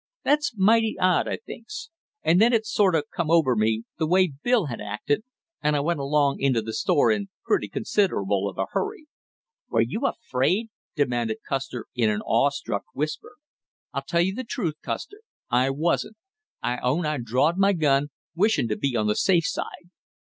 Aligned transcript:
That's 0.23 0.57
mighty 0.57 0.97
odd, 0.99 1.27
I 1.27 1.37
thinks, 1.37 1.91
and 2.23 2.41
then 2.41 2.53
it 2.53 2.65
sort 2.65 2.95
of 2.95 3.03
come 3.15 3.29
over 3.29 3.55
me 3.55 3.83
the 3.99 4.07
way 4.07 4.33
Bill 4.41 4.65
had 4.65 4.81
acted, 4.81 5.21
and 5.61 5.75
I 5.75 5.79
went 5.81 5.99
along 5.99 6.39
into 6.39 6.59
the 6.59 6.73
store 6.73 7.11
in 7.11 7.29
pretty 7.45 7.69
considerable 7.69 8.49
of 8.49 8.57
a 8.57 8.65
hurry." 8.71 9.05
"Were 9.69 9.81
you 9.81 10.07
afraid?" 10.07 10.69
demanded 10.95 11.37
Custer 11.47 11.85
in 11.93 12.09
an 12.09 12.21
awe 12.21 12.49
struck 12.49 12.85
whisper. 12.95 13.35
"I'll 13.93 14.01
tell 14.01 14.21
you 14.21 14.33
the 14.33 14.43
truth, 14.43 14.77
Custer, 14.81 15.21
I 15.51 15.69
wasn't. 15.69 16.17
I 16.63 16.79
own 16.79 17.05
I'd 17.05 17.25
drawed 17.25 17.59
my 17.59 17.73
gun, 17.73 18.07
wishing 18.33 18.67
to 18.69 18.75
be 18.75 18.95
on 18.95 19.05
the 19.05 19.15
safe 19.15 19.45
side. 19.45 19.91